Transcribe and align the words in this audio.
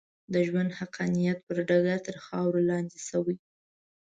د 0.33 0.33
ژوند 0.47 0.71
حقانیت 0.79 1.39
پر 1.47 1.57
ډګر 1.67 1.99
تر 2.07 2.15
خاورو 2.25 2.59
لاندې 2.69 2.99
شوې. 3.07 3.35